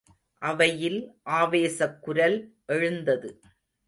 [0.41, 0.97] அவையில்
[1.29, 2.37] ஆவேசக் குரல்
[2.65, 3.29] எழுந்தது.